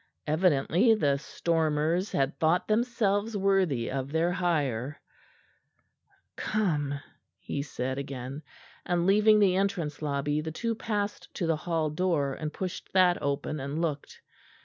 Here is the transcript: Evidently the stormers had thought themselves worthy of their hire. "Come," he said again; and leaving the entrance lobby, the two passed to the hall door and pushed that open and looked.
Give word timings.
Evidently 0.25 0.95
the 0.95 1.17
stormers 1.17 2.11
had 2.11 2.35
thought 2.39 2.67
themselves 2.67 3.37
worthy 3.37 3.91
of 3.91 4.11
their 4.11 4.31
hire. 4.31 4.99
"Come," 6.35 6.99
he 7.37 7.61
said 7.61 7.99
again; 7.99 8.41
and 8.83 9.05
leaving 9.05 9.37
the 9.37 9.55
entrance 9.55 10.01
lobby, 10.01 10.41
the 10.41 10.49
two 10.51 10.73
passed 10.73 11.31
to 11.35 11.45
the 11.45 11.55
hall 11.55 11.91
door 11.91 12.33
and 12.33 12.51
pushed 12.51 12.91
that 12.93 13.21
open 13.21 13.59
and 13.59 13.79
looked. 13.79 14.21